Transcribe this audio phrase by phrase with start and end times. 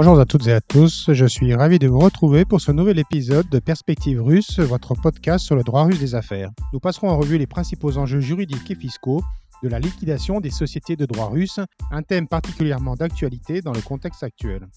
[0.00, 3.00] Bonjour à toutes et à tous, je suis ravi de vous retrouver pour ce nouvel
[3.00, 6.50] épisode de Perspective russe, votre podcast sur le droit russe des affaires.
[6.72, 9.24] Nous passerons en revue les principaux enjeux juridiques et fiscaux
[9.64, 11.58] de la liquidation des sociétés de droit russe,
[11.90, 14.68] un thème particulièrement d'actualité dans le contexte actuel.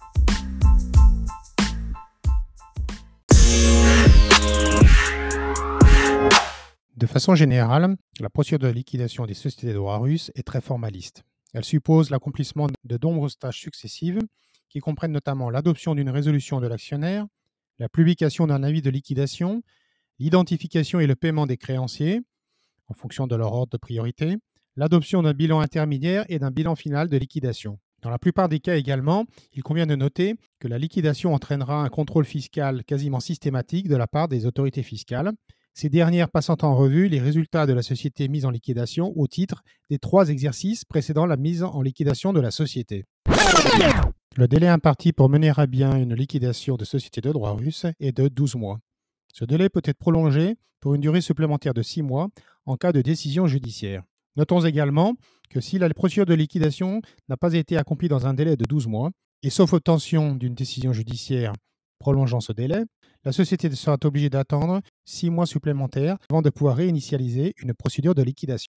[6.97, 11.21] De façon générale, la procédure de liquidation des sociétés de droit russe est très formaliste.
[11.53, 14.19] Elle suppose l'accomplissement de nombreuses tâches successives
[14.71, 17.27] qui comprennent notamment l'adoption d'une résolution de l'actionnaire,
[17.77, 19.63] la publication d'un avis de liquidation,
[20.17, 22.21] l'identification et le paiement des créanciers,
[22.87, 24.37] en fonction de leur ordre de priorité,
[24.77, 27.79] l'adoption d'un bilan intermédiaire et d'un bilan final de liquidation.
[28.01, 31.89] Dans la plupart des cas également, il convient de noter que la liquidation entraînera un
[31.89, 35.31] contrôle fiscal quasiment systématique de la part des autorités fiscales,
[35.73, 39.63] ces dernières passant en revue les résultats de la société mise en liquidation au titre
[39.89, 43.05] des trois exercices précédant la mise en liquidation de la société.
[44.37, 48.15] Le délai imparti pour mener à bien une liquidation de société de droit russe est
[48.15, 48.79] de 12 mois.
[49.33, 52.29] Ce délai peut être prolongé pour une durée supplémentaire de 6 mois
[52.65, 54.03] en cas de décision judiciaire.
[54.37, 55.15] Notons également
[55.49, 58.87] que si la procédure de liquidation n'a pas été accomplie dans un délai de 12
[58.87, 59.11] mois,
[59.43, 61.51] et sauf obtention d'une décision judiciaire
[61.99, 62.83] prolongeant ce délai,
[63.25, 68.23] la société sera obligée d'attendre 6 mois supplémentaires avant de pouvoir réinitialiser une procédure de
[68.23, 68.71] liquidation.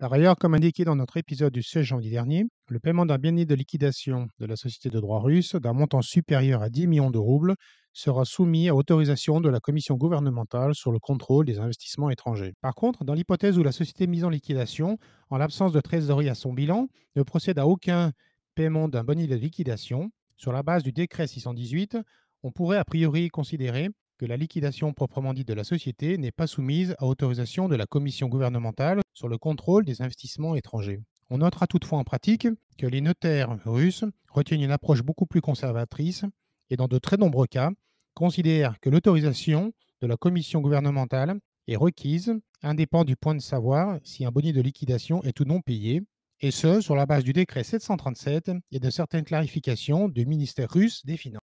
[0.00, 3.34] Par ailleurs, comme indiqué dans notre épisode du 16 janvier dernier, le paiement d'un bien
[3.34, 7.18] de liquidation de la société de droit russe d'un montant supérieur à 10 millions de
[7.18, 7.54] roubles
[7.92, 12.54] sera soumis à autorisation de la commission gouvernementale sur le contrôle des investissements étrangers.
[12.62, 14.96] Par contre, dans l'hypothèse où la société mise en liquidation,
[15.28, 18.12] en l'absence de trésorerie à son bilan, ne procède à aucun
[18.54, 21.98] paiement d'un boni de liquidation, sur la base du décret 618,
[22.42, 23.90] on pourrait a priori considérer
[24.20, 27.86] que la liquidation proprement dite de la société n'est pas soumise à autorisation de la
[27.86, 31.00] commission gouvernementale sur le contrôle des investissements étrangers.
[31.30, 36.26] On notera toutefois en pratique que les notaires russes retiennent une approche beaucoup plus conservatrice
[36.68, 37.70] et dans de très nombreux cas
[38.12, 39.72] considèrent que l'autorisation
[40.02, 44.60] de la commission gouvernementale est requise, indépendant du point de savoir si un bonus de
[44.60, 46.02] liquidation est ou non payé,
[46.40, 51.06] et ce sur la base du décret 737 et de certaines clarifications du ministère russe
[51.06, 51.40] des Finances.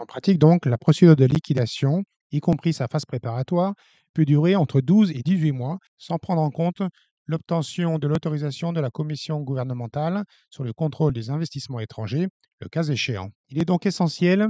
[0.00, 3.74] En pratique, donc, la procédure de liquidation, y compris sa phase préparatoire,
[4.14, 6.80] peut durer entre 12 et 18 mois sans prendre en compte
[7.26, 12.28] l'obtention de l'autorisation de la commission gouvernementale sur le contrôle des investissements étrangers,
[12.60, 13.28] le cas échéant.
[13.50, 14.48] Il est donc essentiel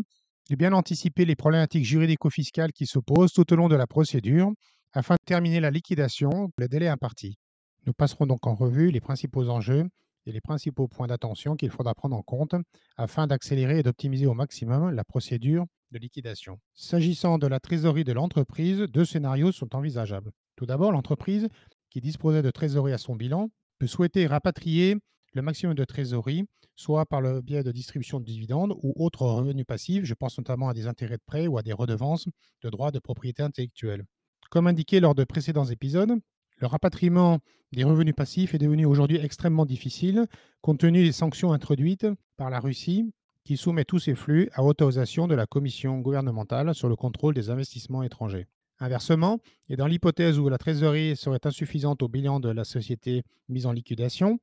[0.50, 4.52] de bien anticiper les problématiques juridico-fiscales qui s'opposent tout au long de la procédure
[4.92, 7.38] afin de terminer la liquidation le délai imparti.
[7.86, 9.82] Nous passerons donc en revue les principaux enjeux
[10.26, 12.54] et les principaux points d'attention qu'il faudra prendre en compte
[12.96, 16.58] afin d'accélérer et d'optimiser au maximum la procédure de liquidation.
[16.74, 20.30] S'agissant de la trésorerie de l'entreprise, deux scénarios sont envisageables.
[20.56, 21.48] Tout d'abord, l'entreprise,
[21.90, 24.96] qui disposait de trésorerie à son bilan, peut souhaiter rapatrier
[25.32, 26.44] le maximum de trésorerie,
[26.76, 30.68] soit par le biais de distribution de dividendes ou autres revenus passifs, je pense notamment
[30.68, 32.26] à des intérêts de prêt ou à des redevances
[32.62, 34.04] de droits de propriété intellectuelle.
[34.50, 36.18] Comme indiqué lors de précédents épisodes,
[36.60, 37.38] le rapatriement
[37.72, 40.26] des revenus passifs est devenu aujourd'hui extrêmement difficile
[40.60, 42.06] compte tenu des sanctions introduites
[42.36, 43.12] par la Russie
[43.44, 47.48] qui soumet tous ces flux à autorisation de la Commission gouvernementale sur le contrôle des
[47.48, 48.46] investissements étrangers.
[48.78, 49.38] Inversement,
[49.68, 53.72] et dans l'hypothèse où la trésorerie serait insuffisante au bilan de la société mise en
[53.72, 54.38] liquidation,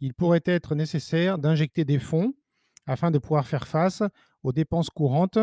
[0.00, 2.32] il pourrait être nécessaire d'injecter des fonds
[2.86, 4.02] afin de pouvoir faire face
[4.42, 5.38] aux dépenses courantes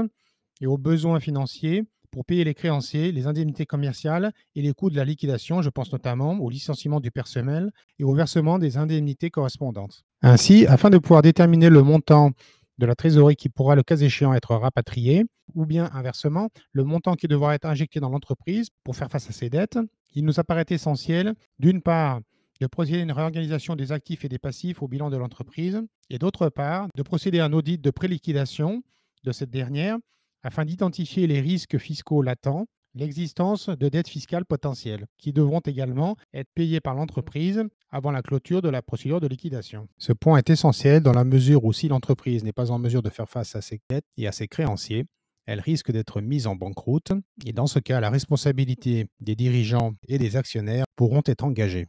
[0.62, 1.84] et aux besoins financiers
[2.18, 5.62] pour payer les créanciers, les indemnités commerciales et les coûts de la liquidation.
[5.62, 7.70] Je pense notamment au licenciement du personnel
[8.00, 10.04] et au versement des indemnités correspondantes.
[10.24, 12.32] Ainsi, afin de pouvoir déterminer le montant
[12.80, 17.14] de la trésorerie qui pourra, le cas échéant, être rapatrié, ou bien inversement, le montant
[17.14, 19.78] qui devra être injecté dans l'entreprise pour faire face à ses dettes,
[20.16, 22.22] il nous apparaît essentiel, d'une part,
[22.60, 26.18] de procéder à une réorganisation des actifs et des passifs au bilan de l'entreprise, et
[26.18, 28.82] d'autre part, de procéder à un audit de préliquidation
[29.24, 30.00] de cette dernière
[30.44, 36.50] afin d'identifier les risques fiscaux latents, l'existence de dettes fiscales potentielles, qui devront également être
[36.54, 39.88] payées par l'entreprise avant la clôture de la procédure de liquidation.
[39.98, 43.10] Ce point est essentiel dans la mesure où si l'entreprise n'est pas en mesure de
[43.10, 45.06] faire face à ses dettes et à ses créanciers,
[45.46, 47.14] elle risque d'être mise en banqueroute
[47.46, 51.88] et dans ce cas, la responsabilité des dirigeants et des actionnaires pourront être engagées.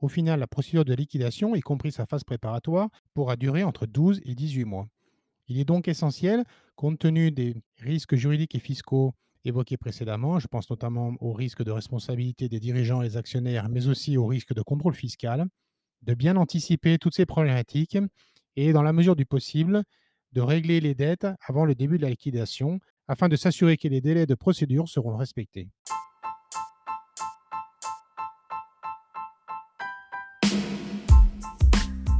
[0.00, 4.20] Au final, la procédure de liquidation, y compris sa phase préparatoire, pourra durer entre 12
[4.24, 4.86] et 18 mois.
[5.46, 6.44] Il est donc essentiel,
[6.74, 9.14] compte tenu des risques juridiques et fiscaux
[9.44, 13.88] évoqués précédemment, je pense notamment au risque de responsabilité des dirigeants et des actionnaires, mais
[13.88, 15.46] aussi au risque de contrôle fiscal,
[16.02, 17.98] de bien anticiper toutes ces problématiques
[18.56, 19.82] et, dans la mesure du possible,
[20.32, 24.00] de régler les dettes avant le début de la liquidation afin de s'assurer que les
[24.00, 25.68] délais de procédure seront respectés.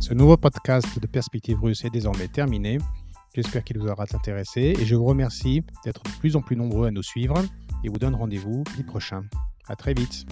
[0.00, 2.76] Ce nouveau podcast de Perspective Russe est désormais terminé.
[3.34, 6.86] J'espère qu'il vous aura intéressé et je vous remercie d'être de plus en plus nombreux
[6.86, 7.42] à nous suivre
[7.82, 9.24] et vous donne rendez-vous le prochain.
[9.66, 10.24] À très vite.